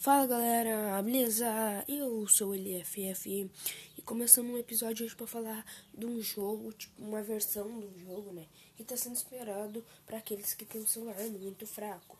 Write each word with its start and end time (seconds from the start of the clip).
Fala 0.00 0.26
galera, 0.26 1.02
beleza? 1.02 1.44
Eu 1.86 2.26
sou 2.26 2.52
o 2.52 2.54
LFF 2.54 3.50
e 3.98 4.00
começando 4.00 4.48
um 4.48 4.56
episódio 4.56 5.04
hoje 5.04 5.14
para 5.14 5.26
falar 5.26 5.62
de 5.92 6.06
um 6.06 6.22
jogo, 6.22 6.72
tipo 6.72 7.02
uma 7.02 7.22
versão 7.22 7.68
do 7.78 7.98
jogo, 7.98 8.32
né? 8.32 8.46
Que 8.76 8.82
está 8.82 8.96
sendo 8.96 9.16
esperado 9.16 9.84
para 10.06 10.16
aqueles 10.16 10.54
que 10.54 10.64
têm 10.64 10.80
um 10.80 10.86
celular 10.86 11.20
muito 11.38 11.66
fraco, 11.66 12.16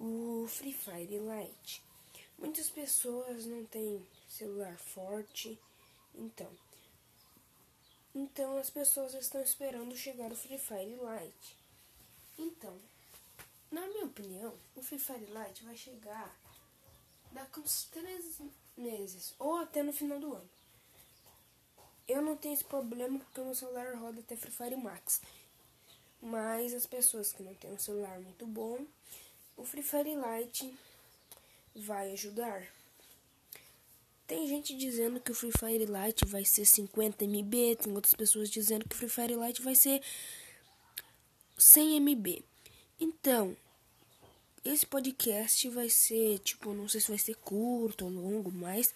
o 0.00 0.46
Free 0.48 0.72
Fire 0.72 1.18
Lite. 1.18 1.82
Muitas 2.38 2.70
pessoas 2.70 3.44
não 3.44 3.62
têm 3.66 4.02
celular 4.26 4.78
forte, 4.78 5.58
então, 6.14 6.50
então 8.14 8.56
as 8.56 8.70
pessoas 8.70 9.12
estão 9.12 9.42
esperando 9.42 9.94
chegar 9.94 10.32
o 10.32 10.34
Free 10.34 10.56
Fire 10.56 10.96
Lite. 10.96 11.58
Então, 12.38 12.74
na 13.70 13.86
minha 13.86 14.06
opinião, 14.06 14.54
o 14.74 14.82
Free 14.82 14.98
Fire 14.98 15.26
Lite 15.26 15.62
vai 15.62 15.76
chegar 15.76 16.34
daqui 17.52 17.60
uns 17.60 17.84
três 17.84 18.40
meses, 18.76 19.34
ou 19.38 19.56
até 19.58 19.82
no 19.82 19.92
final 19.92 20.18
do 20.18 20.34
ano. 20.34 20.50
Eu 22.08 22.22
não 22.22 22.36
tenho 22.36 22.54
esse 22.54 22.64
problema 22.64 23.18
porque 23.18 23.40
o 23.40 23.44
meu 23.44 23.54
celular 23.54 23.94
roda 23.94 24.20
até 24.20 24.34
Free 24.34 24.50
Fire 24.50 24.76
Max. 24.76 25.20
Mas 26.20 26.72
as 26.72 26.86
pessoas 26.86 27.32
que 27.32 27.42
não 27.42 27.54
têm 27.54 27.72
um 27.72 27.78
celular 27.78 28.18
muito 28.20 28.46
bom, 28.46 28.84
o 29.56 29.64
Free 29.64 29.82
Fire 29.82 30.14
Lite 30.14 30.74
vai 31.74 32.12
ajudar. 32.12 32.66
Tem 34.26 34.48
gente 34.48 34.76
dizendo 34.76 35.20
que 35.20 35.30
o 35.30 35.34
Free 35.34 35.52
Fire 35.52 35.84
Lite 35.84 36.24
vai 36.24 36.44
ser 36.44 36.64
50 36.64 37.24
MB, 37.24 37.76
tem 37.76 37.92
outras 37.92 38.14
pessoas 38.14 38.48
dizendo 38.48 38.88
que 38.88 38.94
o 38.94 38.98
Free 38.98 39.08
Fire 39.08 39.34
Lite 39.34 39.60
vai 39.62 39.74
ser 39.74 40.02
100 41.58 41.96
MB. 41.96 42.44
Então, 43.00 43.56
esse 44.64 44.86
podcast 44.86 45.68
vai 45.70 45.88
ser, 45.88 46.38
tipo, 46.38 46.72
não 46.72 46.88
sei 46.88 47.00
se 47.00 47.08
vai 47.08 47.18
ser 47.18 47.34
curto 47.36 48.04
ou 48.04 48.10
longo, 48.10 48.50
mas 48.50 48.94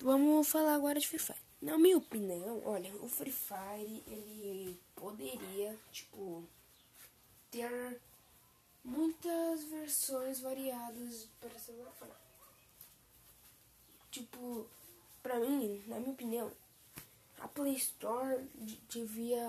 vamos 0.00 0.48
falar 0.48 0.74
agora 0.74 1.00
de 1.00 1.08
Free 1.08 1.18
Fire. 1.18 1.38
Na 1.60 1.76
minha 1.76 1.96
opinião, 1.96 2.62
olha, 2.64 2.94
o 2.96 3.08
Free 3.08 3.32
Fire, 3.32 4.04
ele 4.06 4.78
poderia, 4.94 5.76
tipo, 5.90 6.44
ter 7.50 8.00
muitas 8.84 9.64
versões 9.64 10.38
variadas 10.40 11.28
para 11.40 11.58
celular 11.58 11.92
Tipo, 14.12 14.66
pra 15.22 15.40
mim, 15.40 15.82
na 15.88 15.98
minha 15.98 16.12
opinião, 16.12 16.52
a 17.40 17.48
Play 17.48 17.74
Store 17.74 18.48
devia, 18.88 19.44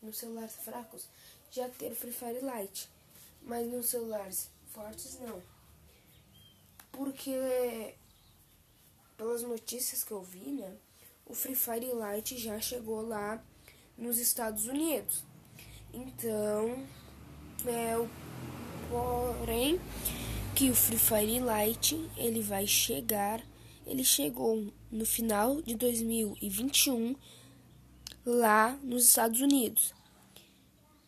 nos 0.00 0.16
celulares 0.16 0.54
fracos, 0.56 1.06
já 1.50 1.68
ter 1.68 1.92
o 1.92 1.96
Free 1.96 2.12
Fire 2.12 2.40
Lite 2.40 2.88
mas 3.44 3.66
nos 3.70 3.86
celulares 3.86 4.50
fortes 4.66 5.18
não. 5.20 5.40
Porque 6.90 7.94
pelas 9.16 9.42
notícias 9.42 10.02
que 10.02 10.12
eu 10.12 10.22
vi, 10.22 10.52
né, 10.52 10.76
o 11.26 11.34
Free 11.34 11.54
Fire 11.54 11.90
Lite 11.92 12.36
já 12.38 12.60
chegou 12.60 13.06
lá 13.06 13.42
nos 13.96 14.18
Estados 14.18 14.66
Unidos. 14.66 15.24
Então, 15.92 16.86
é 17.66 17.96
o 17.96 18.08
porém 18.90 19.80
que 20.54 20.70
o 20.70 20.74
Free 20.74 20.98
Fire 20.98 21.40
Lite 21.40 22.10
ele 22.16 22.42
vai 22.42 22.66
chegar, 22.66 23.42
ele 23.86 24.04
chegou 24.04 24.72
no 24.90 25.06
final 25.06 25.60
de 25.62 25.74
2021 25.74 27.16
lá 28.24 28.78
nos 28.82 29.04
Estados 29.04 29.40
Unidos. 29.40 29.94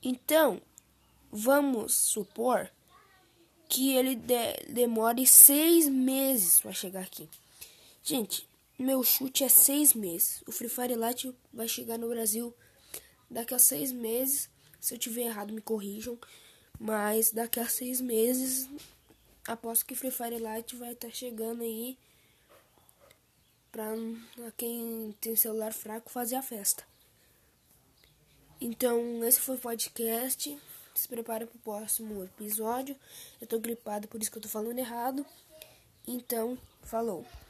Então, 0.02 0.60
Vamos 1.38 1.92
supor 1.92 2.70
que 3.68 3.94
ele 3.94 4.14
de 4.14 4.54
demore 4.70 5.26
seis 5.26 5.86
meses 5.86 6.60
para 6.60 6.72
chegar 6.72 7.02
aqui. 7.02 7.28
Gente, 8.02 8.48
meu 8.78 9.02
chute 9.02 9.44
é 9.44 9.48
seis 9.50 9.92
meses. 9.92 10.42
O 10.46 10.52
Free 10.52 10.70
Fire 10.70 10.94
Lite 10.94 11.36
vai 11.52 11.68
chegar 11.68 11.98
no 11.98 12.08
Brasil 12.08 12.54
daqui 13.30 13.52
a 13.52 13.58
seis 13.58 13.92
meses. 13.92 14.48
Se 14.80 14.94
eu 14.94 14.98
tiver 14.98 15.24
errado, 15.26 15.52
me 15.52 15.60
corrijam. 15.60 16.18
Mas 16.80 17.32
daqui 17.32 17.60
a 17.60 17.68
seis 17.68 18.00
meses, 18.00 18.66
aposto 19.46 19.84
que 19.84 19.94
Free 19.94 20.10
Fire 20.10 20.38
Lite 20.38 20.74
vai 20.74 20.92
estar 20.92 21.08
tá 21.08 21.14
chegando 21.14 21.62
aí 21.62 21.98
para 23.70 23.92
quem 24.56 25.14
tem 25.20 25.36
celular 25.36 25.74
fraco 25.74 26.08
fazer 26.08 26.36
a 26.36 26.42
festa. 26.42 26.82
Então, 28.58 29.22
esse 29.22 29.38
foi 29.38 29.56
o 29.56 29.58
podcast 29.58 30.58
se 31.00 31.08
prepara 31.08 31.46
para 31.46 31.56
o 31.56 31.60
próximo 31.60 32.24
episódio. 32.24 32.96
Eu 33.40 33.46
tô 33.46 33.58
gripado, 33.58 34.08
por 34.08 34.20
isso 34.20 34.30
que 34.30 34.38
eu 34.38 34.42
tô 34.42 34.48
falando 34.48 34.78
errado. 34.78 35.24
Então, 36.06 36.56
falou. 36.82 37.24